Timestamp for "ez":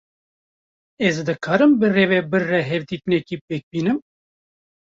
1.09-1.17